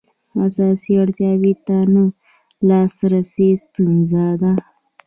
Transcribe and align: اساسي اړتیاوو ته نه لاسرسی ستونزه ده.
اساسي 0.47 0.91
اړتیاوو 1.03 1.53
ته 1.65 1.77
نه 1.93 2.03
لاسرسی 2.67 3.49
ستونزه 3.63 4.25
ده. 4.41 4.51